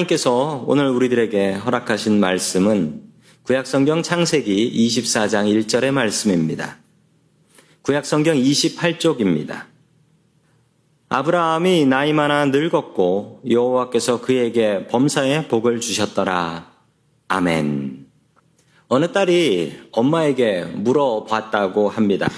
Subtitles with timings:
[0.00, 3.02] 하나님께서 오늘 우리들에게 허락하신 말씀은
[3.42, 6.78] 구약성경 창세기 24장 1절의 말씀입니다.
[7.82, 9.64] 구약성경 28쪽입니다.
[11.08, 16.70] 아브라함이 나이 많아 늙었고 여호와께서 그에게 범사에 복을 주셨더라.
[17.28, 18.06] 아멘.
[18.88, 22.28] 어느 딸이 엄마에게 물어봤다고 합니다.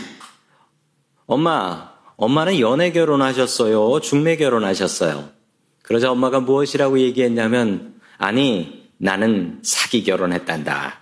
[1.26, 4.00] 엄마, 엄마는 연애 결혼하셨어요?
[4.00, 5.41] 중매 결혼하셨어요?
[5.82, 11.00] 그러자 엄마가 무엇이라고 얘기했냐면, 아니, 나는 사기 결혼했단다.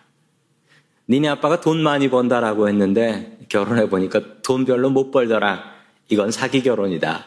[1.08, 5.62] 니네 아빠가 돈 많이 번다라고 했는데, 결혼해보니까 돈 별로 못 벌더라.
[6.08, 7.26] 이건 사기 결혼이다.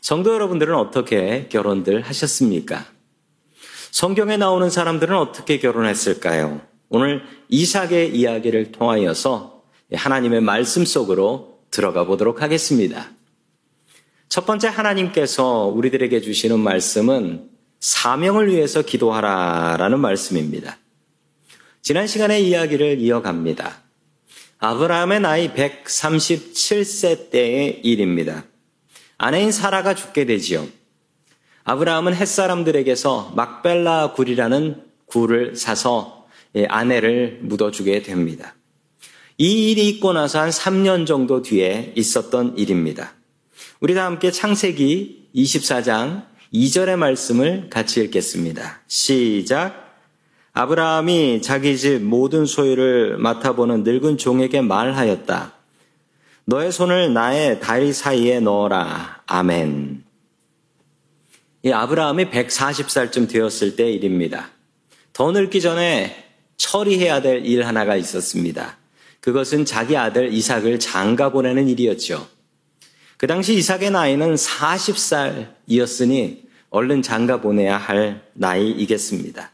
[0.00, 2.84] 성도 여러분들은 어떻게 결혼들 하셨습니까?
[3.90, 6.60] 성경에 나오는 사람들은 어떻게 결혼했을까요?
[6.88, 9.62] 오늘 이삭의 이야기를 통하여서
[9.92, 13.10] 하나님의 말씀 속으로 들어가 보도록 하겠습니다.
[14.28, 17.48] 첫 번째 하나님께서 우리들에게 주시는 말씀은
[17.80, 20.78] 사명을 위해서 기도하라라는 말씀입니다.
[21.82, 23.82] 지난 시간에 이야기를 이어갑니다.
[24.58, 28.44] 아브라함의 나이 137세 때의 일입니다.
[29.18, 30.66] 아내인 사라가 죽게 되지요.
[31.64, 36.26] 아브라함은 햇사람들에게서 막벨라 굴이라는 굴을 사서
[36.68, 38.54] 아내를 묻어주게 됩니다.
[39.38, 43.15] 이 일이 있고 나서 한 3년 정도 뒤에 있었던 일입니다.
[43.80, 46.24] 우리 다 함께 창세기 24장
[46.54, 48.80] 2절의 말씀을 같이 읽겠습니다.
[48.86, 49.98] 시작.
[50.54, 55.52] 아브라함이 자기 집 모든 소유를 맡아보는 늙은 종에게 말하였다.
[56.46, 59.22] 너의 손을 나의 다리 사이에 넣어라.
[59.26, 60.04] 아멘.
[61.64, 64.52] 이 아브라함이 140살쯤 되었을 때 일입니다.
[65.12, 66.24] 더 늙기 전에
[66.56, 68.78] 처리해야 될 일 하나가 있었습니다.
[69.20, 72.35] 그것은 자기 아들 이삭을 장가 보내는 일이었죠.
[73.16, 79.52] 그 당시 이삭의 나이는 40살이었으니 얼른 장가 보내야 할 나이이겠습니다.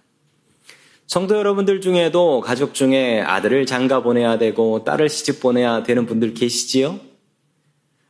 [1.07, 6.99] 성도 여러분들 중에도 가족 중에 아들을 장가 보내야 되고 딸을 시집 보내야 되는 분들 계시지요?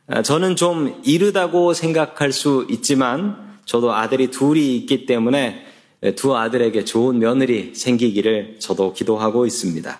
[0.07, 5.67] 아, 저는 좀 이르다고 생각할 수 있지만 저도 아들이 둘이 있기 때문에
[6.15, 9.99] 두 아들에게 좋은 며느리 생기기를 저도 기도하고 있습니다.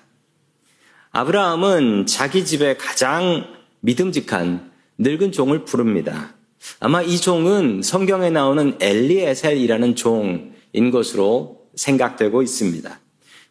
[1.11, 3.45] 아브라함은 자기 집에 가장
[3.81, 6.35] 믿음직한 늙은 종을 부릅니다.
[6.79, 12.99] 아마 이 종은 성경에 나오는 엘리에셀이라는 종인 것으로 생각되고 있습니다.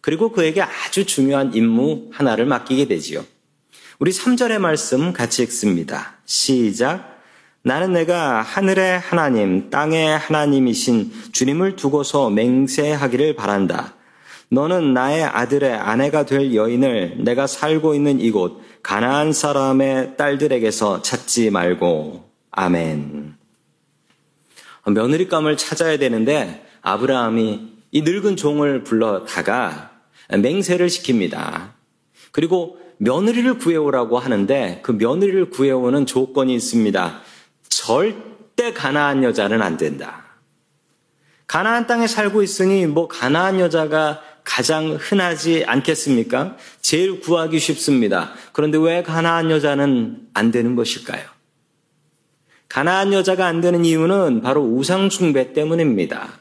[0.01, 3.25] 그리고 그에게 아주 중요한 임무 하나를 맡기게 되지요.
[3.99, 6.17] 우리 3절의 말씀 같이 읽습니다.
[6.25, 7.21] 시작.
[7.63, 13.95] 나는 내가 하늘의 하나님, 땅의 하나님이신 주님을 두고서 맹세하기를 바란다.
[14.53, 22.29] 너는 나의 아들의 아내가 될 여인을 내가 살고 있는 이곳 가나안 사람의 딸들에게서 찾지 말고
[22.51, 23.35] 아멘.
[24.85, 29.91] 며느리감을 찾아야 되는데 아브라함이 이 늙은 종을 불러다가
[30.29, 31.71] 맹세를 시킵니다.
[32.31, 37.21] 그리고 며느리를 구해오라고 하는데 그 며느리를 구해오는 조건이 있습니다.
[37.71, 40.23] 절대 가나안 여자는 안 된다.
[41.47, 46.57] 가나안 땅에 살고 있으니 뭐 가나안 여자가 가장 흔하지 않겠습니까?
[46.81, 48.33] 제일 구하기 쉽습니다.
[48.53, 51.23] 그런데 왜 가나안 여자는 안 되는 것일까요?
[52.69, 56.41] 가나안 여자가 안 되는 이유는 바로 우상 숭배 때문입니다.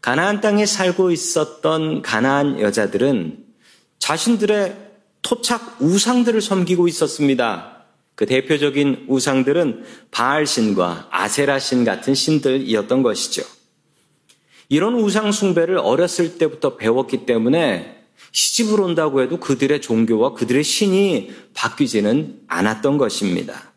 [0.00, 3.44] 가나안 땅에 살고 있었던 가나안 여자들은
[3.98, 4.76] 자신들의
[5.22, 7.84] 토착 우상들을 섬기고 있었습니다.
[8.14, 13.42] 그 대표적인 우상들은 바알 신과 아세라 신 같은 신들이었던 것이죠.
[14.70, 22.42] 이런 우상 숭배를 어렸을 때부터 배웠기 때문에 시집을 온다고 해도 그들의 종교와 그들의 신이 바뀌지는
[22.46, 23.72] 않았던 것입니다.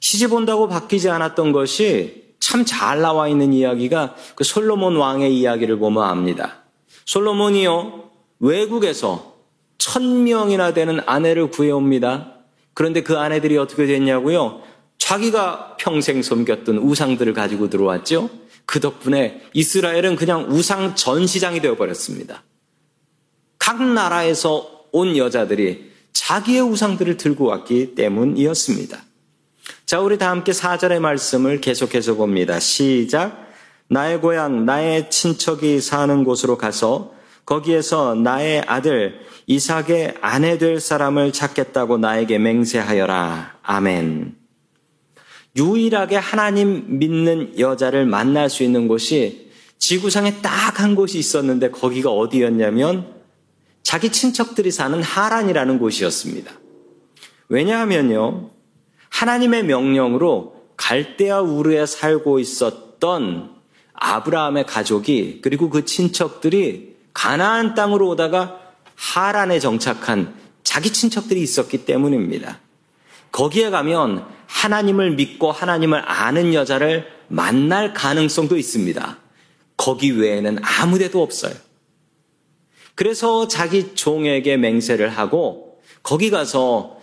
[0.00, 6.02] 시집 온다고 바뀌지 않았던 것이 참 잘 나와 있는 이야기가 그 솔로몬 왕의 이야기를 보면
[6.02, 6.62] 압니다.
[7.04, 9.34] 솔로몬이요, 외국에서
[9.76, 12.34] 천 명이나 되는 아내를 구해옵니다.
[12.72, 14.62] 그런데 그 아내들이 어떻게 됐냐고요?
[14.98, 18.30] 자기가 평생 섬겼던 우상들을 가지고 들어왔죠?
[18.66, 22.42] 그 덕분에 이스라엘은 그냥 우상 전시장이 되어버렸습니다.
[23.58, 29.02] 각 나라에서 온 여자들이 자기의 우상들을 들고 왔기 때문이었습니다.
[29.86, 32.60] 자, 우리 다 함께 4절의 말씀을 계속해서 봅니다.
[32.60, 33.44] 시작.
[33.88, 37.12] 나의 고향, 나의 친척이 사는 곳으로 가서
[37.44, 43.58] 거기에서 나의 아들 이삭의 아내 될 사람을 찾겠다고 나에게 맹세하여라.
[43.62, 44.43] 아멘.
[45.56, 53.14] 유일하게 하나님 믿는 여자를 만날 수 있는 곳이 지구상에 딱 한 곳이 있었는데 거기가 어디였냐면
[53.82, 56.52] 자기 친척들이 사는 하란이라는 곳이었습니다.
[57.48, 58.50] 왜냐하면요.
[59.10, 63.54] 하나님의 명령으로 갈대아 우르에 살고 있었던
[63.92, 68.58] 아브라함의 가족이 그리고 그 친척들이 가나안 땅으로 오다가
[68.96, 70.34] 하란에 정착한
[70.64, 72.58] 자기 친척들이 있었기 때문입니다.
[73.34, 79.18] 거기에 가면 하나님을 믿고 하나님을 아는 여자를 만날 가능성도 있습니다.
[79.76, 81.52] 거기 외에는 아무 데도 없어요.
[82.94, 87.00] 그래서 자기 종에게 맹세를 하고 거기 가서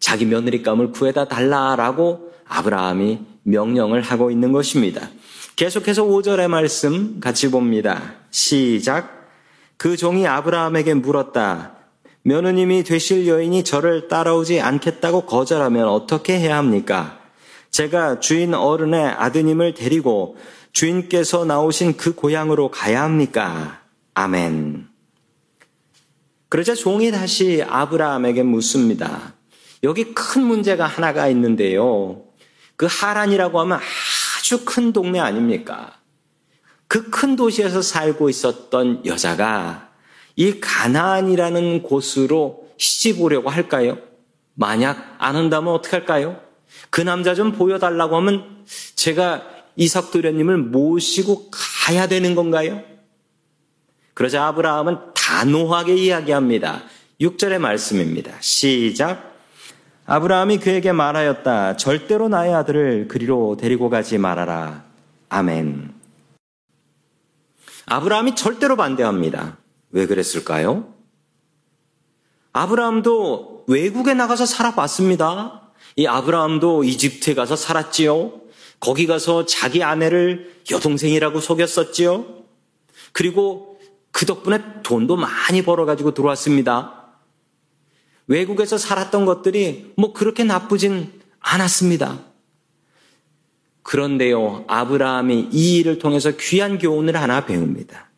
[0.00, 5.10] 자기 며느리감을 구해다 달라라고 아브라함이 명령을 하고 있는 것입니다.
[5.56, 8.14] 계속해서 5절의 말씀 같이 봅니다.
[8.30, 9.28] 시작.
[9.76, 11.81] 그 종이 아브라함에게 물었다.
[12.24, 17.20] 며느님이 되실 여인이 저를 따라오지 않겠다고 거절하면 어떻게 해야 합니까?
[17.70, 20.36] 제가 주인 어른의 아드님을 데리고
[20.72, 23.82] 주인께서 나오신 그 고향으로 가야 합니까?
[24.14, 24.88] 아멘.
[26.48, 29.34] 그러자 종이 다시 아브라함에게 묻습니다.
[29.82, 32.22] 여기 큰 문제가 하나가 있는데요.
[32.76, 33.80] 그 하란이라고 하면
[34.38, 35.98] 아주 큰 동네 아닙니까?
[36.88, 39.91] 그 큰 도시에서 살고 있었던 여자가
[40.36, 43.98] 이 가나안이라는 곳으로 시집 오려고 할까요?
[44.54, 46.40] 만약 안 한다면 어떻게 할까요?
[46.90, 48.64] 그 남자 좀 보여달라고 하면
[48.96, 49.42] 제가
[49.76, 52.82] 이삭 도련님을 모시고 가야 되는 건가요?
[54.14, 56.82] 그러자 아브라함은 단호하게 이야기합니다.
[57.20, 58.32] 6절의 말씀입니다.
[58.40, 59.32] 시작.
[60.04, 61.76] 아브라함이 그에게 말하였다.
[61.76, 64.84] 절대로 나의 아들을 그리로 데리고 가지 말아라.
[65.28, 65.94] 아멘.
[67.86, 69.61] 아브라함이 절대로 반대합니다.
[69.92, 70.92] 왜 그랬을까요?
[72.52, 75.72] 아브라함도 외국에 나가서 살아봤습니다.
[75.96, 78.40] 이 아브라함도 이집트에 가서 살았지요.
[78.80, 82.42] 거기 가서 자기 아내를 여동생이라고 속였었지요.
[83.12, 83.78] 그리고
[84.10, 87.14] 그 덕분에 돈도 많이 벌어가지고 들어왔습니다.
[88.26, 92.20] 외국에서 살았던 것들이 뭐 그렇게 나쁘진 않았습니다.
[93.82, 98.11] 그런데요, 아브라함이 이 일을 통해서 귀한 교훈을 하나 배웁니다.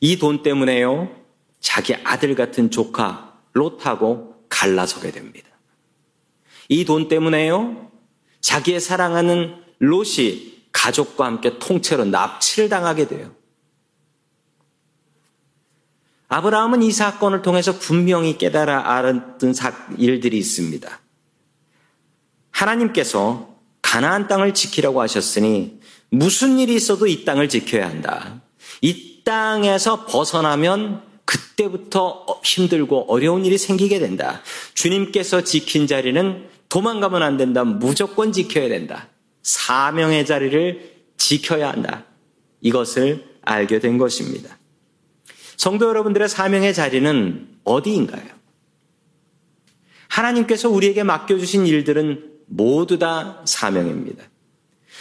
[0.00, 1.14] 이 돈 때문에요,
[1.60, 5.48] 자기 아들 같은 조카 롯하고 갈라서게 됩니다.
[6.68, 7.90] 이 돈 때문에요,
[8.40, 13.34] 자기의 사랑하는 롯이 가족과 함께 통째로 납치를 당하게 돼요.
[16.28, 19.54] 아브라함은 이 사건을 통해서 분명히 깨달아 알았던
[19.98, 21.00] 일들이 있습니다.
[22.50, 28.42] 하나님께서 가나안 땅을 지키라고 하셨으니 무슨 일이 있어도 이 땅을 지켜야 한다.
[28.80, 34.42] 이 땅에서 벗어나면 그때부터 힘들고 어려운 일이 생기게 된다.
[34.74, 37.64] 주님께서 지킨 자리는 도망가면 안 된다.
[37.64, 39.08] 무조건 지켜야 된다.
[39.42, 42.04] 사명의 자리를 지켜야 한다.
[42.60, 44.58] 이것을 알게 된 것입니다.
[45.56, 48.24] 성도 여러분들의 사명의 자리는 어디인가요?
[50.08, 54.24] 하나님께서 우리에게 맡겨주신 일들은 모두 다 사명입니다.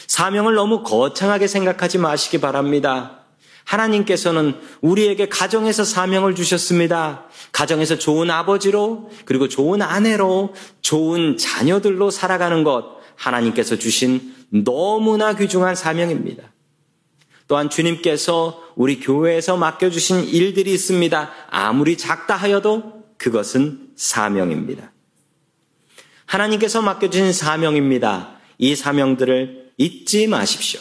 [0.07, 3.22] 사명을 너무 거창하게 생각하지 마시기 바랍니다.
[3.65, 7.25] 하나님께서는 우리에게 가정에서 사명을 주셨습니다.
[7.51, 16.51] 가정에서 좋은 아버지로, 그리고 좋은 아내로, 좋은 자녀들로 살아가는 것, 하나님께서 주신 너무나 귀중한 사명입니다.
[17.47, 21.31] 또한 주님께서 우리 교회에서 맡겨주신 일들이 있습니다.
[21.49, 24.91] 아무리 작다 하여도 그것은 사명입니다.
[26.25, 28.39] 하나님께서 맡겨주신 사명입니다.
[28.57, 30.79] 이 사명들을 잊지 마십시오.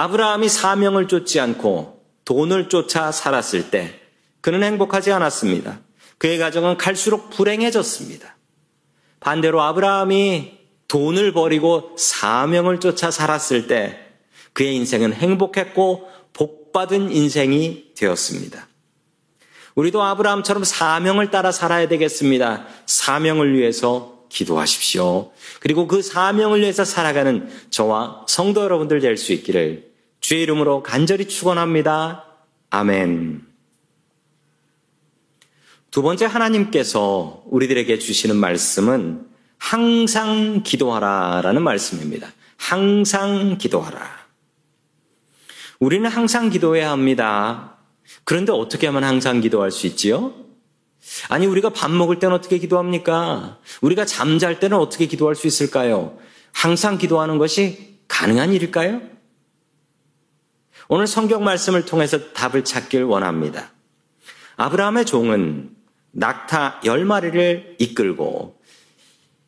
[0.00, 4.00] 아브라함이 사명을 쫓지 않고 돈을 쫓아 살았을 때
[4.40, 5.80] 그는 행복하지 않았습니다.
[6.16, 8.34] 그의 가정은 갈수록 불행해졌습니다.
[9.20, 13.98] 반대로 아브라함이 돈을 버리고 사명을 쫓아 살았을 때
[14.54, 18.68] 그의 인생은 행복했고 복받은 인생이 되었습니다.
[19.74, 22.66] 우리도 아브라함처럼 사명을 따라 살아야 되겠습니다.
[22.86, 25.32] 사명을 위해서 기도하십시오.
[25.60, 29.89] 그리고 그 사명을 위해서 살아가는 저와 성도 여러분들 될 수 있기를
[30.20, 32.24] 주의 이름으로 간절히 축원합니다.
[32.70, 33.46] 아멘.
[35.90, 39.26] 두 번째 하나님께서 우리들에게 주시는 말씀은
[39.58, 42.32] 항상 기도하라라는 말씀입니다.
[42.56, 44.20] 항상 기도하라.
[45.80, 47.78] 우리는 항상 기도해야 합니다.
[48.24, 50.34] 그런데 어떻게 하면 항상 기도할 수 있지요?
[51.28, 53.58] 아니, 우리가 밥 먹을 때는 어떻게 기도합니까?
[53.80, 56.18] 우리가 잠잘 때는 어떻게 기도할 수 있을까요?
[56.52, 59.00] 항상 기도하는 것이 가능한 일일까요?
[60.92, 63.70] 오늘 성경 말씀을 통해서 답을 찾길 원합니다.
[64.56, 65.70] 아브라함의 종은
[66.10, 68.60] 낙타 열 마리를 이끌고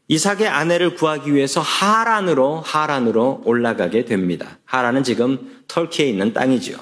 [0.07, 4.61] 이삭의 아내를 구하기 위해서 하란으로 하란으로 올라가게 됩니다.
[4.67, 6.77] 하란은 지금 터키에 있는 땅이지요.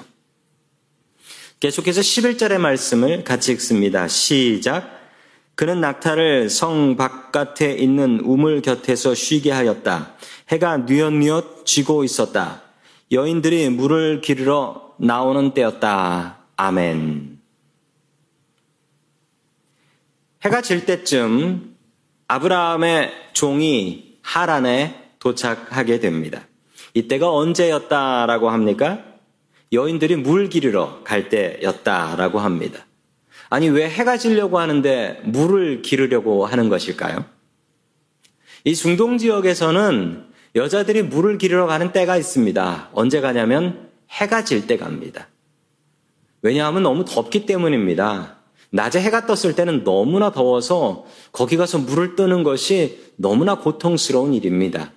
[1.59, 4.07] 계속해서 11절의 말씀을 같이 읽습니다.
[4.07, 4.91] 시작.
[5.55, 10.13] 그는 낙타를 성 바깥에 있는 우물 곁에서 쉬게 하였다.
[10.49, 12.61] 해가 뉘엿뉘엿 지고 있었다.
[13.11, 16.37] 여인들이 물을 기르러 나오는 때였다.
[16.55, 17.39] 아멘.
[20.43, 21.75] 해가 질 때쯤
[22.27, 26.47] 아브라함의 종이 하란에 도착하게 됩니다.
[26.93, 29.03] 이때가 언제였다라고 합니까?
[29.73, 32.85] 여인들이 물 기르러 갈 때였다라고 합니다.
[33.49, 37.25] 아니, 왜 해가 지려고 하는데 물을 기르려고 하는 것일까요?
[38.63, 42.89] 이 중동 지역에서는 여자들이 물을 기르러 가는 때가 있습니다.
[42.93, 45.27] 언제 가냐면 해가 질 때 갑니다.
[46.41, 48.37] 왜냐하면 너무 덥기 때문입니다.
[48.71, 54.91] 낮에 해가 떴을 때는 너무나 더워서 거기 가서 물을 뜨는 것이 너무나 고통스러운 일입니다.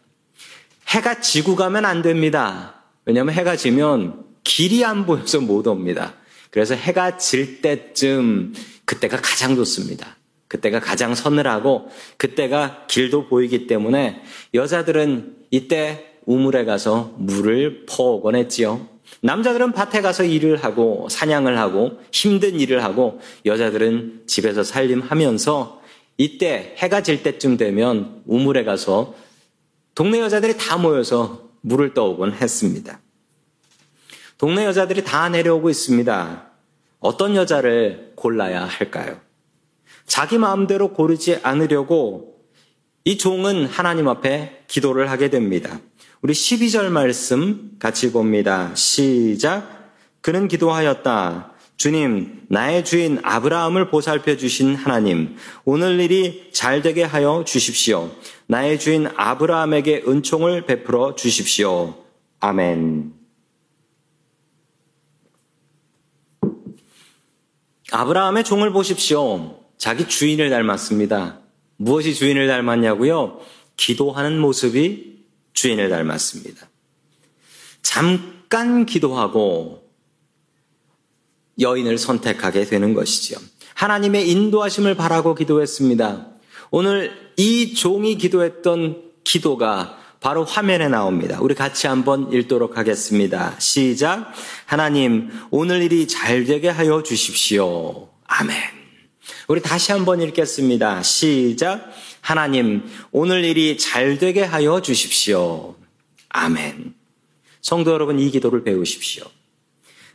[0.88, 2.82] 해가 지고 가면 안 됩니다.
[3.04, 6.14] 왜냐하면 해가 지면 길이 안 보여서 못 옵니다.
[6.50, 10.16] 그래서 해가 질 때쯤 그때가 가장 좋습니다.
[10.54, 14.22] 그때가 가장 서늘하고 그때가 길도 보이기 때문에
[14.54, 18.88] 여자들은 이때 우물에 가서 물을 퍼오곤 했지요.
[19.20, 25.82] 남자들은 밭에 가서 일을 하고 사냥을 하고 힘든 일을 하고 여자들은 집에서 살림하면서
[26.18, 29.14] 이때 해가 질 때쯤 되면 우물에 가서
[29.96, 33.00] 동네 여자들이 다 모여서 물을 떠오곤 했습니다.
[34.38, 36.46] 동네 여자들이 다 내려오고 있습니다.
[37.00, 39.23] 어떤 여자를 골라야 할까요?
[40.06, 42.34] 자기 마음대로 고르지 않으려고
[43.04, 45.80] 이 종은 하나님 앞에 기도를 하게 됩니다.
[46.22, 48.74] 우리 12절 말씀 같이 봅니다.
[48.74, 49.92] 시작.
[50.22, 51.52] 그는 기도하였다.
[51.76, 58.10] 주님, 나의 주인 아브라함을 보살펴 주신 하나님, 오늘 일이 잘 되게 하여 주십시오.
[58.46, 61.94] 나의 주인 아브라함에게 은총을 베풀어 주십시오.
[62.40, 63.12] 아멘.
[67.90, 69.63] 아브라함의 종을 보십시오.
[69.78, 71.40] 자기 주인을 닮았습니다.
[71.76, 73.40] 무엇이 주인을 닮았냐고요?
[73.76, 76.68] 기도하는 모습이 주인을 닮았습니다.
[77.82, 79.84] 잠깐 기도하고
[81.60, 83.40] 여인을 선택하게 되는 것이죠.
[83.74, 86.28] 하나님의 인도하심을 바라고 기도했습니다.
[86.70, 91.38] 오늘 이 종이 기도했던 기도가 바로 화면에 나옵니다.
[91.40, 93.54] 우리 같이 한번 읽도록 하겠습니다.
[93.58, 94.32] 시작.
[94.64, 98.08] 하나님, 오늘 일이 잘 되게 하여 주십시오.
[98.26, 98.83] 아멘.
[99.46, 101.02] 우리 다시 한번 읽겠습니다.
[101.02, 101.92] 시작.
[102.22, 105.76] 하나님, 오늘 일이 잘 되게 하여 주십시오.
[106.30, 106.94] 아멘.
[107.60, 109.24] 성도 여러분, 이 기도를 배우십시오.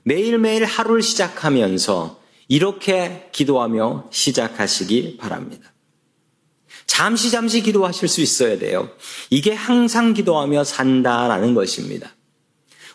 [0.01, 5.73] 매일매일 하루를 시작하면서 이렇게 기도하며 시작하시기 바랍니다.
[6.87, 8.89] 잠시 잠시 기도하실 수 있어야 돼요.
[9.29, 12.15] 이게 항상 기도하며 산다라는 것입니다.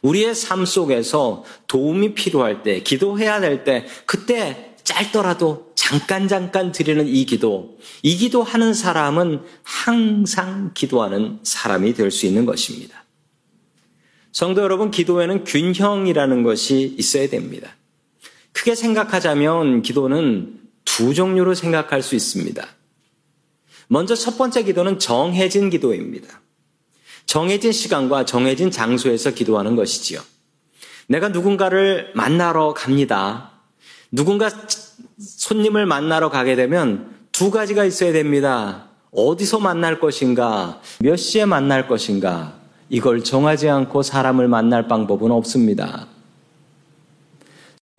[0.03, 7.25] 우리의 삶 속에서 도움이 필요할 때, 기도해야 될 때, 그때 짧더라도 잠깐 잠깐 드리는 이
[7.27, 13.05] 기도, 이 기도하는 사람은 항상 기도하는 사람이 될 수 있는 것입니다.
[14.33, 17.77] 성도 여러분, 기도에는 균형이라는 것이 있어야 됩니다.
[18.53, 22.67] 크게 생각하자면 기도는 두 종류로 생각할 수 있습니다.
[23.89, 26.41] 먼저 첫 번째 기도는 정해진 기도입니다.
[27.27, 30.21] 정해진 시간과 정해진 장소에서 기도하는 것이지요.
[31.07, 33.54] 내가 누군가를 만나러 갑니다.
[34.15, 34.49] 누군가
[35.19, 38.91] 손님을 만나러 가게 되면 두 가지가 있어야 됩니다.
[39.11, 42.55] 어디서 만날 것인가, 몇 시에 만날 것인가,
[42.89, 46.07] 이걸 정하지 않고 사람을 만날 방법은 없습니다.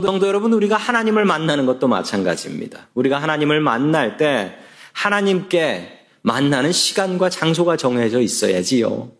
[0.02, 2.88] 성도 여러분, 우리가 하나님을 만나는 것도 마찬가지입니다.
[2.94, 4.56] 우리가 하나님을 만날 때
[4.92, 9.10] 하나님께 만나는 시간과 장소가 정해져 있어야지요.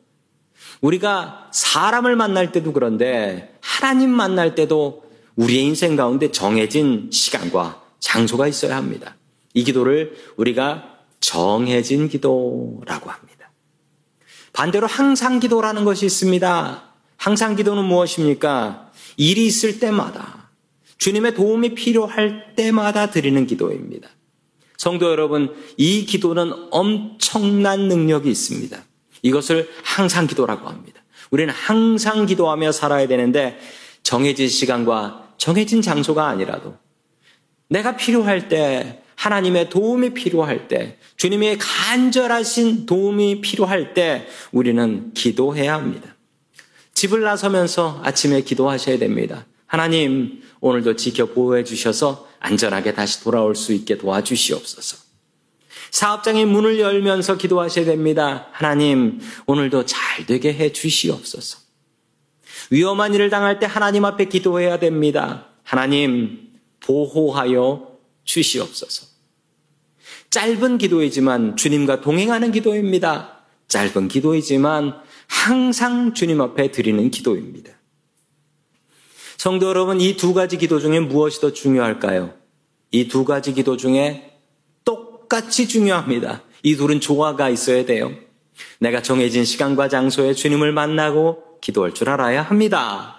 [0.81, 5.06] 우리가 사람을 만날 때도 그런데 하나님 만날 때도
[5.37, 9.17] 우리의 인생 가운데 정해진 시간과 장소가 있어야 합니다.
[9.55, 13.53] 이 기도를 우리가 정해진 기도라고 합니다.
[14.53, 16.95] 반대로 항상 기도라는 것이 있습니다.
[17.17, 18.91] 항상 기도는 무엇입니까?
[19.17, 20.51] 일이 있을 때마다
[20.99, 24.09] 주님의 도움이 필요할 때마다 드리는 기도입니다.
[24.79, 28.79] 성도 여러분, 이 기도는 엄청난 능력이 있습니다.
[29.23, 31.03] 이것을 항상 기도라고 합니다.
[31.31, 33.59] 우리는 항상 기도하며 살아야 되는데
[34.03, 36.77] 정해진 시간과 정해진 장소가 아니라도
[37.69, 46.15] 내가 필요할 때 하나님의 도움이 필요할 때 주님의 간절하신 도움이 필요할 때 우리는 기도해야 합니다.
[46.95, 49.47] 집을 나서면서 아침에 기도하셔야 됩니다.
[49.67, 54.99] 하나님, 오늘도 지켜 보호해 주셔서 안전하게 다시 돌아올 수 있게 도와주시옵소서.
[55.91, 58.49] 사업장의 문을 열면서 기도하셔야 됩니다.
[58.53, 61.66] 하나님, 오늘도 잘 되게 해 주시옵소서.
[62.71, 65.47] 위험한 일을 당할 때 하나님 앞에 기도해야 됩니다.
[65.63, 66.51] 하나님,
[66.81, 69.07] 보호하여 주시옵소서.
[70.31, 73.41] 짧은 기도이지만 주님과 동행하는 기도입니다.
[73.69, 74.95] 짧은 기도이지만
[75.29, 77.73] 항상 주님 앞에 드리는 기도입니다.
[79.37, 82.35] 성도 여러분, 이 두 가지 기도 중에 무엇이 더 중요할까요?
[82.93, 84.39] 이 두 가지 기도 중에
[84.85, 86.43] 똑같이 중요합니다.
[86.63, 88.13] 이 둘은 조화가 있어야 돼요.
[88.79, 93.17] 내가 정해진 시간과 장소에 주님을 만나고 기도할 줄 알아야 합니다.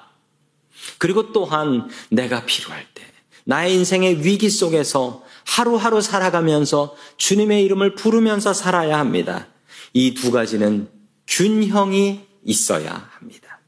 [0.98, 3.04] 그리고 또한 내가 필요할 때,
[3.44, 9.48] 나의 인생의 위기 속에서 하루하루 살아가면서 주님의 이름을 부르면서 살아야 합니다.
[9.94, 10.90] 이 두 가지는
[11.28, 13.60] 균형이 있어야 합니다.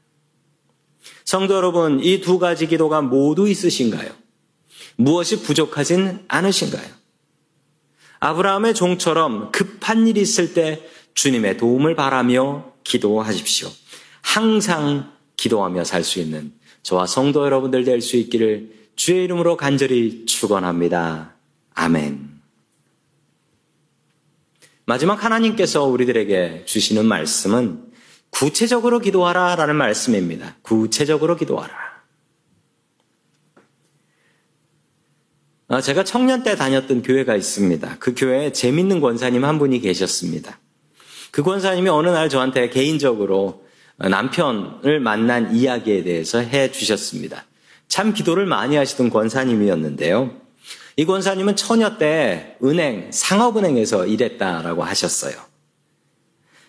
[1.24, 4.10] 성도 여러분, 이 두 가지 기도가 모두 있으신가요?
[4.96, 6.88] 무엇이 부족하진 않으신가요?
[8.20, 13.70] 아브라함의 종처럼 급한 일이 있을 때 주님의 도움을 바라며 기도하십시오.
[14.22, 16.52] 항상 기도하며 살 수 있는
[16.82, 21.34] 저와 성도 여러분들 될 수 있기를 주의 이름으로 간절히 축원합니다.
[21.74, 22.28] 아멘.
[24.84, 27.90] 마지막 하나님께서 우리들에게 주시는 말씀은
[28.30, 30.56] 구체적으로 기도하라 라는 말씀입니다.
[30.62, 31.90] 구체적으로 기도하라.
[35.68, 37.96] 아, 제가 청년 때 다녔던 교회가 있습니다.
[38.00, 40.58] 그 교회에 재밌는 권사님 한 분이 계셨습니다.
[41.30, 43.64] 그 권사님이 어느 날 저한테 개인적으로
[44.08, 47.44] 남편을 만난 이야기에 대해서 해 주셨습니다.
[47.88, 50.30] 참 기도를 많이 하시던 권사님이었는데요.
[50.96, 55.34] 이 권사님은 처녀 때 은행, 상업은행에서 일했다라고 하셨어요.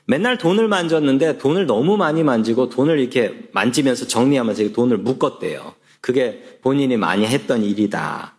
[0.05, 5.75] 맨날 돈을 만졌는데 돈을 너무 많이 만지고 돈을 이렇게 만지면서 정리하면서 돈을 묶었대요.
[6.01, 8.33] 그게 본인이 많이 했던 일이다.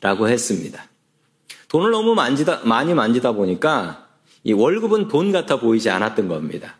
[0.00, 0.84] 라고 했습니다.
[1.68, 4.08] 돈을 너무 만지다, 많이 만지다 보니까
[4.44, 6.79] 이 월급은 돈 같아 보이지 않았던 겁니다.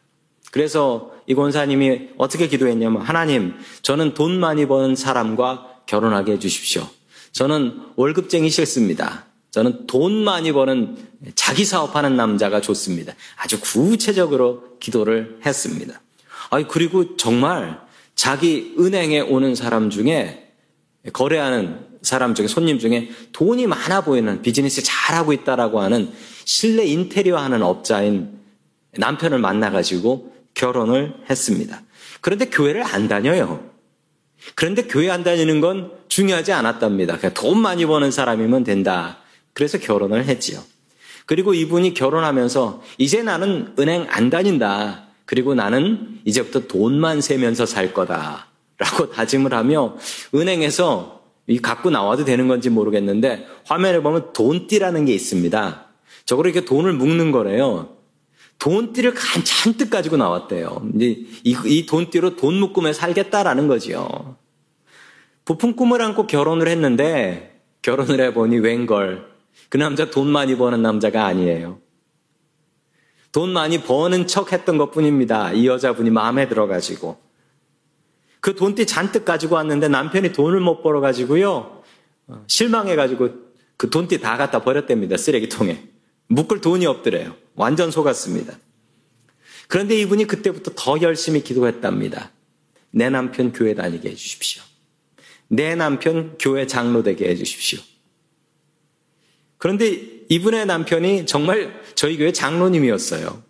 [0.50, 6.86] 그래서 이 권사님이 어떻게 기도했냐면 하나님, 저는 돈 많이 버는 사람과 결혼하게 해주십시오.
[7.32, 9.26] 저는 월급쟁이 싫습니다.
[9.50, 10.96] 저는 돈 많이 버는
[11.34, 13.14] 자기 사업하는 남자가 좋습니다.
[13.36, 16.00] 아주 구체적으로 기도를 했습니다.
[16.50, 17.80] 아니, 그리고 정말
[18.14, 20.52] 자기 은행에 오는 사람 중에
[21.12, 26.10] 거래하는 사람 중에 손님 중에 돈이 많아 보이는 비즈니스 잘하고 있다라고 하는
[26.44, 28.38] 실내 인테리어 하는 업자인
[28.92, 31.80] 남편을 만나가지고 결혼을 했습니다.
[32.20, 33.64] 그런데 교회를 안 다녀요.
[34.54, 37.16] 그런데 교회 안 다니는 건 중요하지 않았답니다.
[37.16, 39.18] 그냥 돈 많이 버는 사람이면 된다.
[39.54, 40.60] 그래서 결혼을 했지요.
[41.24, 45.06] 그리고 이분이 결혼하면서 이제 나는 은행 안 다닌다.
[45.24, 48.48] 그리고 나는 이제부터 돈만 세면서 살 거다.
[48.76, 49.96] 라고 다짐을 하며
[50.34, 55.86] 은행에서 이 갖고 나와도 되는 건지 모르겠는데 화면에 보면 돈띠라는 게 있습니다.
[56.26, 57.99] 저거로 이렇게 돈을 묶는 거래요.
[58.60, 60.86] 돈띠를 잔뜩 가지고 나왔대요.
[60.94, 64.36] 이, 이 돈띠로 돈 묶으며 살겠다라는 거지요.
[65.44, 69.26] 부푼 꿈을 안고 결혼을 했는데 결혼을 해보니 웬걸
[69.70, 71.78] 그 남자 돈 많이 버는 남자가 아니에요.
[73.32, 75.52] 돈 많이 버는 척 했던 것 뿐입니다.
[75.52, 77.18] 이 여자분이 마음에 들어가지고.
[78.40, 81.82] 그 돈띠 잔뜩 가지고 왔는데 남편이 돈을 못 벌어가지고요.
[82.26, 83.30] 어, 실망해가지고
[83.76, 85.16] 그 돈띠 다 갖다 버렸답니다.
[85.16, 85.88] 쓰레기통에.
[86.26, 87.34] 묶을 돈이 없더래요.
[87.60, 88.58] 완전 속았습니다.
[89.68, 92.32] 그런데 이분이 그때부터 더 열심히 기도했답니다.
[92.90, 94.62] 내 남편 교회 다니게 해주십시오.
[95.48, 97.78] 내 남편 교회 장로 되게 해주십시오.
[99.58, 103.42] 그런데 이분의 남편이 정말 저희 교회 장로님이었어요.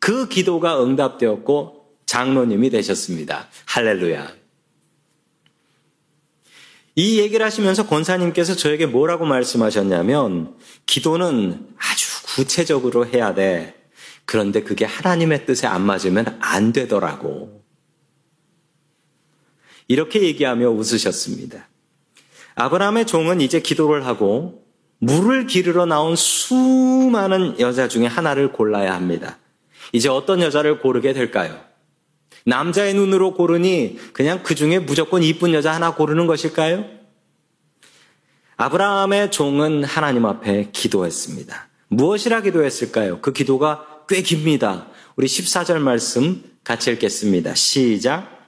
[0.00, 3.48] 그 기도가 응답되었고 장로님이 되셨습니다.
[3.66, 4.34] 할렐루야.
[6.96, 13.74] 이 얘기를 하시면서 권사님께서 저에게 뭐라고 말씀하셨냐면 기도는 아주 구체적으로 해야 돼.
[14.24, 17.64] 그런데 그게 하나님의 뜻에 안 맞으면 안 되더라고.
[19.88, 21.68] 이렇게 얘기하며 웃으셨습니다.
[22.54, 24.64] 아브라함의 종은 이제 기도를 하고
[24.98, 29.38] 물을 기르러 나온 수많은 여자 중에 하나를 골라야 합니다.
[29.92, 31.58] 이제 어떤 여자를 고르게 될까요?
[32.44, 36.84] 남자의 눈으로 고르니 그냥 그 중에 무조건 이쁜 여자 하나 고르는 것일까요?
[38.56, 41.69] 아브라함의 종은 하나님 앞에 기도했습니다.
[41.90, 43.20] 무엇이라 기도했을까요?
[43.20, 44.86] 그 기도가 꽤 깁니다.
[45.16, 47.56] 우리 14절 말씀 같이 읽겠습니다.
[47.56, 48.38] 시작.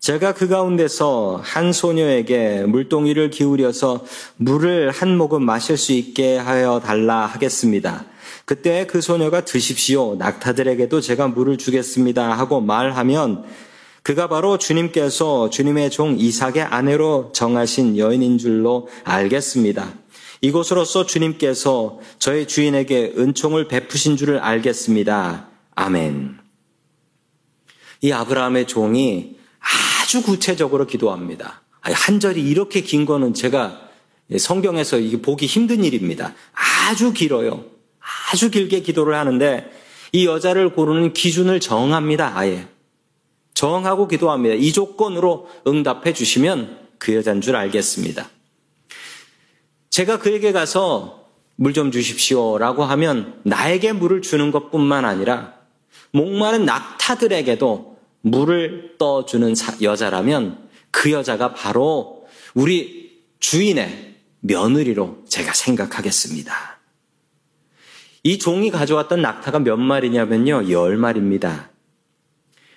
[0.00, 4.04] 제가 그 가운데서 한 소녀에게 물동이를 기울여서
[4.36, 8.04] 물을 한 모금 마실 수 있게 하여 달라 하겠습니다.
[8.46, 10.16] 그때 그 소녀가 드십시오.
[10.16, 12.32] 낙타들에게도 제가 물을 주겠습니다.
[12.32, 13.44] 하고 말하면
[14.02, 19.92] 그가 바로 주님께서 주님의 종 이삭의 아내로 정하신 여인인 줄로 알겠습니다.
[20.40, 25.48] 이곳으로서 주님께서 저희 주인에게 은총을 베푸신 줄을 알겠습니다.
[25.74, 26.38] 아멘.
[28.02, 29.36] 이 아브라함의 종이
[30.02, 31.62] 아주 구체적으로 기도합니다.
[31.80, 33.88] 한 절이 이렇게 긴 거는 제가
[34.38, 36.34] 성경에서 이게 보기 힘든 일입니다.
[36.52, 37.64] 아주 길어요.
[38.32, 39.70] 아주 길게 기도를 하는데
[40.12, 42.36] 이 여자를 고르는 기준을 정합니다.
[42.36, 42.66] 아예.
[43.54, 44.54] 정하고 기도합니다.
[44.54, 48.28] 이 조건으로 응답해 주시면 그 여자인 줄 알겠습니다.
[49.90, 51.18] 제가 그에게 가서
[51.56, 55.54] 물 좀 주십시오 라고 하면 나에게 물을 주는 것 뿐만 아니라
[56.10, 66.80] 목마른 낙타들에게도 물을 떠주는 여자라면 그 여자가 바로 우리 주인의 며느리로 제가 생각하겠습니다.
[68.22, 71.70] 이 종이 가져왔던 낙타가 몇 마리냐면요, 열 마리입니다.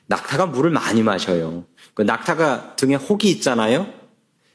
[0.08, 1.65] 낙타가 물을 많이 마셔요.
[1.93, 3.91] 그 낙타가 등에 혹이 있잖아요.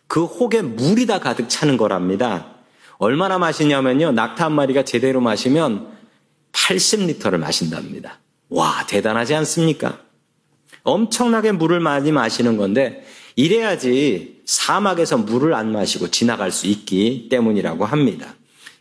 [0.08, 2.54] 그 혹에 물이 다 가득 차는 거랍니다.
[2.96, 4.12] 얼마나 마시냐면요.
[4.12, 5.92] 낙타 한 마리가 제대로 마시면
[6.52, 8.18] 80리터를 마신답니다.
[8.48, 10.00] 와, 대단하지 않습니까?
[10.82, 18.34] 엄청나게 물을 많이 마시는 건데, 이래야지 사막에서 물을 안 마시고 지나갈 수 있기 때문이라고 합니다.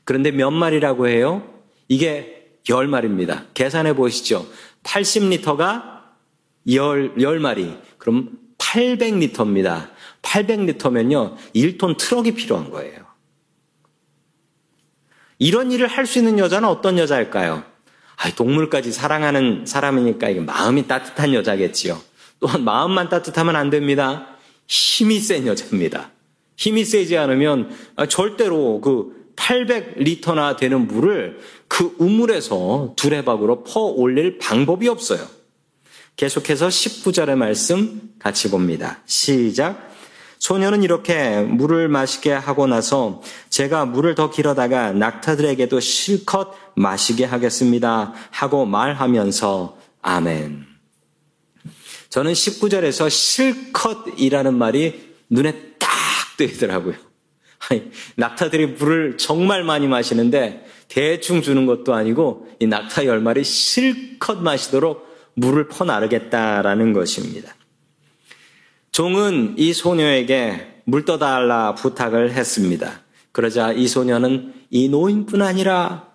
[0.03, 1.43] 그런데 몇 마리라고 해요?
[1.89, 3.45] 이게 열 마리입니다.
[3.53, 4.47] 계산해 보시죠.
[4.83, 5.97] 80리터가
[6.71, 7.77] 열, 열 마리.
[7.97, 9.89] 그럼 800리터입니다.
[10.27, 13.05] 800리터면요, 1톤 트럭이 필요한 거예요.
[15.39, 17.63] 이런 일을 할 수 있는 여자는 어떤 여자일까요?
[18.17, 22.01] 아, 동물까지 사랑하는 사람이니까 이게 마음이 따뜻한 여자겠지요.
[22.39, 24.27] 또한 마음만 따뜻하면 안 됩니다.
[24.67, 26.11] 힘이 센 여자입니다.
[26.55, 27.69] 힘이 세지 않으면
[28.09, 35.25] 절대로 그 800리터나 되는 물을 그 우물에서 두레박으로 퍼 올릴 방법이 없어요.
[36.15, 38.99] 계속해서 19절의 말씀 같이 봅니다.
[39.05, 39.95] 시작.
[40.39, 48.13] 소녀는 이렇게 물을 마시게 하고 나서 제가 물을 더 길어다가 낙타들에게도 실컷 마시게 하겠습니다.
[48.31, 50.65] 하고 말하면서 아멘.
[52.09, 55.89] 저는 19절에서 실컷이라는 말이 눈에 딱
[56.37, 56.95] 뜨이더라고요.
[58.15, 65.05] 낙타들이 물을 정말 많이 마시는데 대충 주는 것도 아니고 이 낙타 열 마리 실컷 마시도록
[65.33, 67.56] 물을 퍼나르겠다라는 것입니다.
[68.97, 73.01] 종은 이 소녀에게 물 떠달라 부탁을 했습니다.
[73.31, 76.07] 그러자 이 소녀는 이 노인뿐 아니라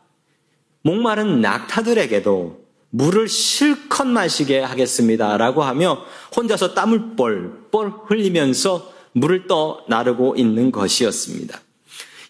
[0.83, 6.03] 목마른 낙타들에게도 물을 실컷 마시게 하겠습니다 라고 하며
[6.35, 11.61] 혼자서 땀을 뻘뻘 흘리면서 물을 떠 나르고 있는 것이었습니다.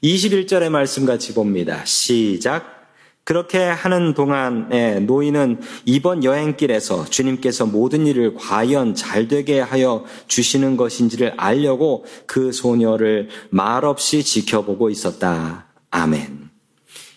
[0.04, 1.82] 21절의 말씀 같이 봅니다.
[1.86, 2.81] 시작.
[3.24, 11.34] 그렇게 하는 동안에 노인은 이번 여행길에서 주님께서 모든 일을 과연 잘 되게 하여 주시는 것인지를
[11.36, 15.66] 알려고 그 소녀를 말없이 지켜보고 있었다.
[15.90, 16.50] 아멘.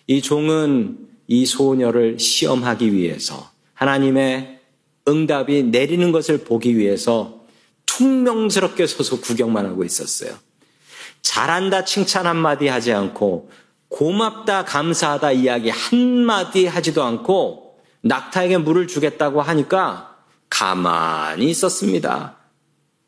[0.07, 4.59] 이 종은 이 소녀를 시험하기 위해서 하나님의
[5.07, 7.45] 응답이 내리는 것을 보기 위해서
[7.87, 10.35] 퉁명스럽게 서서 구경만 하고 있었어요.
[11.21, 13.49] 잘한다 칭찬 한마디 하지 않고
[13.89, 20.17] 고맙다, 감사하다 이야기 한마디 하지도 않고 낙타에게 물을 주겠다고 하니까
[20.49, 22.37] 가만히 있었습니다.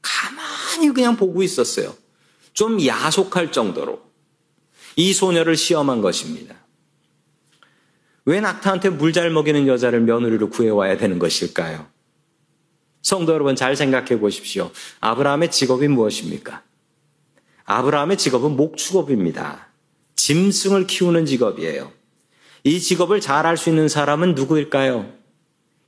[0.02, 1.94] 가만히 그냥 보고 있었어요.
[2.54, 4.02] 좀 야속할 정도로.
[4.96, 6.56] 이 소녀를 시험한 것입니다.
[8.26, 11.88] 왜 낙타한테 물 잘 먹이는 여자를 며느리로 구해와야 되는 것일까요?
[13.02, 14.72] 성도 여러분 잘 생각해 보십시오.
[15.00, 16.64] 아브라함의 직업이 무엇입니까?
[17.66, 19.67] 아브라함의 직업은 목축업입니다.
[20.18, 21.92] 짐승을 키우는 직업이에요.
[22.64, 25.14] 이 직업을 잘 할 수 있는 사람은 누구일까요?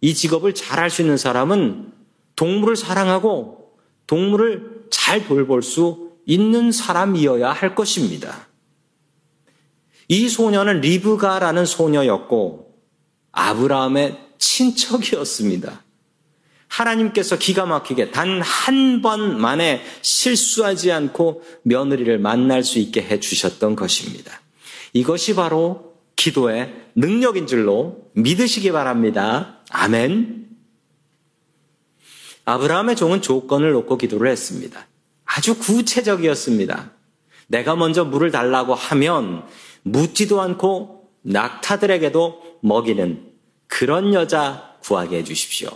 [0.02, 1.92] 이 직업을 잘 할 수 있는 사람은
[2.38, 3.74] 동물을 사랑하고
[4.08, 8.48] 동물을 잘 돌볼 수 있는 사람이어야 할 것입니다.
[10.08, 12.74] 이 소녀는 리브가라는 소녀였고
[13.32, 15.84] 아브라함의 친척이었습니다.
[16.69, 23.75] 하나님께서 기가 막히게 단 한 번 만에 실수하지 않고 며느리를 만날 수 있게 해 주셨던
[23.75, 24.41] 것입니다.
[24.93, 29.60] 이것이 바로 기도의 능력인 줄로 믿으시기 바랍니다.
[29.71, 30.47] 아멘.
[32.45, 34.88] 아브라함의 종은 조건을 놓고 기도를 했습니다.
[35.25, 36.91] 아주 구체적이었습니다.
[37.47, 39.43] 내가 먼저 물을 달라고 하면
[39.84, 43.27] 묻지도 않고 낙타들에게도 먹이는
[43.67, 45.69] 그런 여자 구하게 해 주십시오.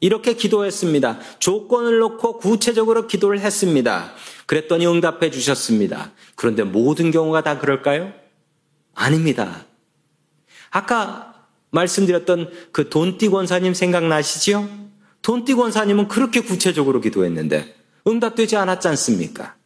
[0.00, 1.18] 이렇게 기도했습니다.
[1.38, 4.12] 조건을 놓고 구체적으로 기도를 했습니다.
[4.46, 6.12] 그랬더니 응답해 주셨습니다.
[6.36, 8.12] 그런데 모든 경우가 다 그럴까요?
[8.94, 9.66] 아닙니다.
[10.70, 14.68] 아까 말씀드렸던 그 돈띠 권사님 생각나시지요?
[15.22, 17.74] 돈띠 권사님은 그렇게 구체적으로 기도했는데
[18.06, 19.56] 응답되지 않았지 않습니까?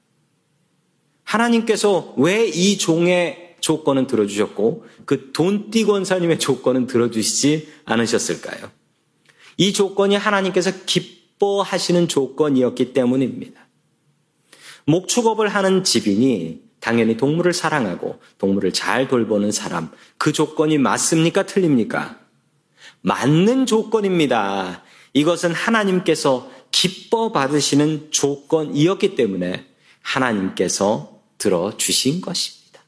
[1.24, 8.70] 하나님께서 왜 이 종의 조건은 들어주셨고 그 돈띠 권사님의 조건은 들어주시지 않으셨을까요?
[9.56, 13.60] 이 조건이 하나님께서 기뻐하시는 조건이었기 때문입니다.
[14.86, 19.90] 목축업을 하는 집인이 당연히 동물을 사랑하고 동물을 잘 돌보는 사람.
[20.18, 21.46] 그 조건이 맞습니까?
[21.46, 22.18] 틀립니까?
[23.02, 24.82] 맞는 조건입니다.
[25.12, 29.66] 이것은 하나님께서 기뻐 받으시는 조건이었기 때문에
[30.00, 32.80] 하나님께서 들어주신 것입니다.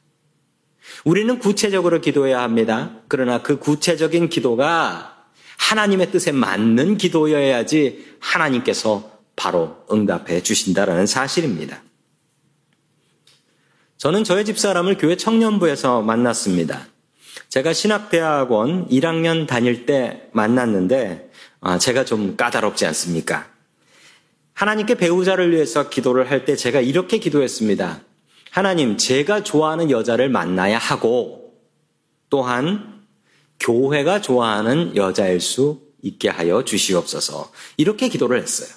[1.05, 2.99] 우리는 구체적으로 기도해야 합니다.
[3.07, 5.14] 그러나 그 구체적인 기도가
[5.57, 11.81] 하나님의 뜻에 맞는 기도여야지 하나님께서 바로 응답해 주신다라는 사실입니다.
[13.97, 16.87] 저는 저의 집사람을 교회 청년부에서 만났습니다.
[17.49, 23.47] 제가 신학대학원 1학년 다닐 때 만났는데 아, 제가 좀 까다롭지 않습니까?
[24.53, 28.01] 하나님께 배우자를 위해서 기도를 할 때 제가 이렇게 기도했습니다.
[28.51, 31.53] 하나님, 제가 좋아하는 여자를 만나야 하고
[32.29, 33.04] 또한
[33.59, 37.51] 교회가 좋아하는 여자일 수 있게 하여 주시옵소서.
[37.77, 38.69] 이렇게 기도를 했어요.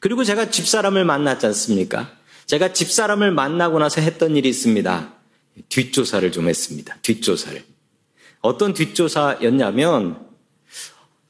[0.00, 2.10] 그리고 제가 집사람을 만났지 않습니까?
[2.46, 5.12] 제가 집사람을 만나고 나서 했던 일이 있습니다.
[5.68, 6.96] 뒷조사를 좀 했습니다.
[7.02, 7.64] 뒷조사를.
[8.40, 10.26] 어떤 뒷조사였냐면,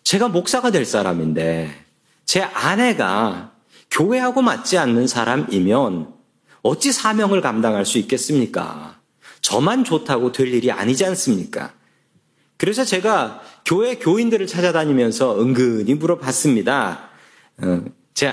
[0.05, 1.85] 제가 목사가 될 사람인데,
[2.25, 3.53] 제 아내가
[3.91, 6.15] 교회하고 맞지 않는 사람이면,
[6.63, 9.01] 어찌 사명을 감당할 수 있겠습니까?
[9.41, 11.73] 저만 좋다고 될 일이 아니지 않습니까?
[12.59, 17.09] 그래서 제가 교회 교인들을 찾아다니면서 은근히 물어봤습니다.
[17.63, 18.29] 어, 제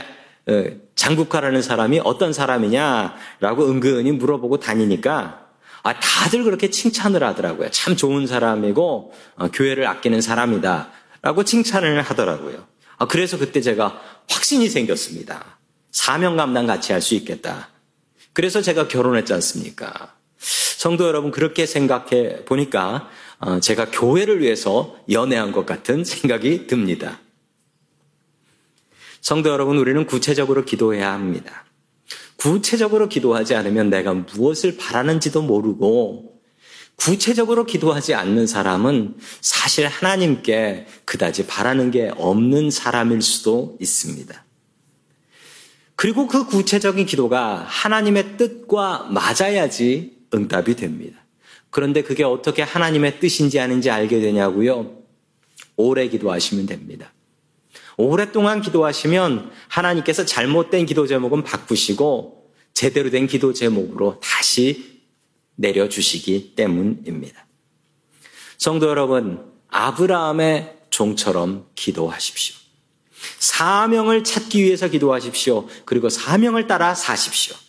[0.48, 0.64] 어,
[0.96, 5.46] 장국화라는 사람이 어떤 사람이냐라고 은근히 물어보고 다니니까
[5.84, 7.70] 아, 다들 그렇게 칭찬을 하더라고요.
[7.70, 10.90] 참 좋은 사람이고 어, 교회를 아끼는 사람이다
[11.22, 12.66] 라고 칭찬을 하더라고요.
[12.98, 15.60] 아, 그래서 그때 제가 확신이 생겼습니다.
[15.92, 17.70] 사명 감당 같이 할 수 있겠다.
[18.34, 20.16] 그래서 제가 결혼했지 않습니까?
[20.38, 23.10] 성도 여러분 그렇게 생각해 보니까 어,
[23.62, 27.20] 제가 교회를 위해서 연애한 것 같은 생각이 듭니다.
[29.22, 31.66] 성도 여러분, 우리는 구체적으로 기도해야 합니다.
[32.38, 36.36] 구체적으로 기도하지 않으면 내가 무엇을 바라는지도 모르고
[36.96, 44.46] 구체적으로 기도하지 않는 사람은 사실 하나님께 그다지 바라는 게 없는 사람일 수도 있습니다.
[45.96, 51.25] 그리고 그 구체적인 기도가 하나님의 뜻과 맞아야지 응답이 됩니다.
[51.76, 54.96] 그런데 그게 어떻게 하나님의 뜻인지 아닌지 알게 되냐고요?
[55.76, 57.12] 오래 기도하시면 됩니다.
[57.98, 65.02] 오랫동안 기도하시면 하나님께서 잘못된 기도 제목은 바꾸시고 제대로 된 기도 제목으로 다시
[65.56, 67.46] 내려주시기 때문입니다.
[68.58, 72.56] 성도 여러분, 아브라함의 종처럼 기도하십시오.
[73.40, 75.68] 사명을 찾기 위해서 기도하십시오.
[75.84, 77.65] 그리고 사명을 따라 사십시오.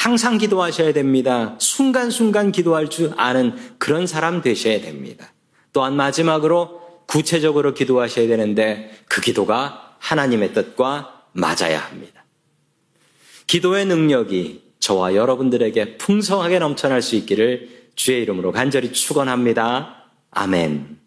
[0.00, 1.56] 항상 기도하셔야 됩니다.
[1.58, 5.34] 순간순간 기도할 줄 아는 그런 사람 되셔야 됩니다.
[5.74, 12.24] 또한 마지막으로 구체적으로 기도하셔야 되는데 그 기도가 하나님의 뜻과 맞아야 합니다.
[13.46, 20.12] 기도의 능력이 저와 여러분들에게 풍성하게 넘쳐날 수 있기를 주의 이름으로 간절히 축원합니다.
[20.30, 20.98] 아멘.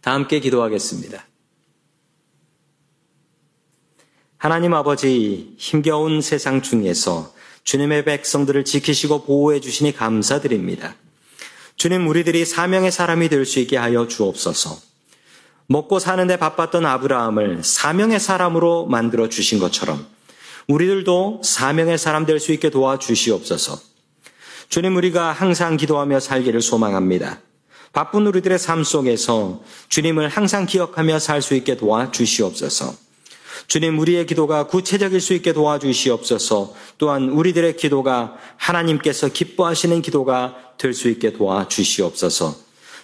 [0.00, 1.24] 다 함께 기도하겠습니다.
[4.44, 10.96] 하나님 아버지 힘겨운 세상 중에서 주님의 백성들을 지키시고 보호해 주시니 감사드립니다.
[11.76, 14.76] 주님 우리들이 사명의 사람이 될 수 있게 하여 주옵소서.
[15.66, 20.06] 먹고 사는데 바빴던 아브라함을 사명의 사람으로 만들어 주신 것처럼
[20.68, 23.80] 우리들도 사명의 사람 될 수 있게 도와 주시옵소서.
[24.68, 27.40] 주님 우리가 항상 기도하며 살기를 소망합니다.
[27.94, 33.03] 바쁜 우리들의 삶 속에서 주님을 항상 기억하며 살 수 있게 도와 주시옵소서.
[33.66, 36.74] 주님 우리의 기도가 구체적일 수 있게 도와주시옵소서.
[36.98, 42.56] 또한 우리들의 기도가 하나님께서 기뻐하시는 기도가 될 수 있게 도와주시옵소서.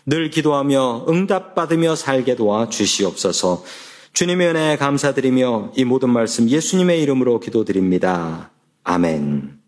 [0.06, 3.64] 늘 기도하며 응답받으며 살게 도와주시옵소서.
[4.12, 8.50] 주님의 은혜에 감사드리며 이 모든 말씀 예수님의 이름으로 기도드립니다.
[8.82, 9.59] 아멘.